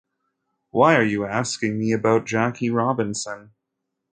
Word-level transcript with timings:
Why 0.71 0.95
are 0.95 1.03
you 1.03 1.25
asking 1.27 1.77
me 1.77 1.91
about 1.91 2.25
Jackie 2.25 2.71
Robinson? 2.71 3.51